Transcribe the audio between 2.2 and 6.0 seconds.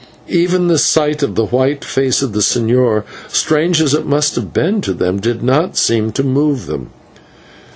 of the señor, strange as it must have been to them, did not